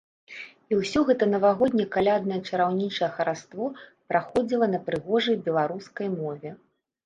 [0.71, 3.69] І ўсё гэта навагодне-каляднае чараўнічае хараство
[4.09, 6.49] праходзіла на прыгожай беларускай мове.